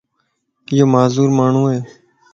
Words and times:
ايو 0.71 0.85
معذور 0.93 1.29
ماڻھو 1.37 1.63
ائي. 1.69 1.79